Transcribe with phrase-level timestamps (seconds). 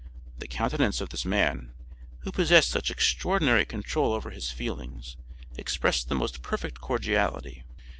[0.39, 1.75] The countenance of this man,
[2.21, 5.15] who possessed such extraordinary control over his feelings,
[5.59, 7.63] expressed the most perfect cordiality.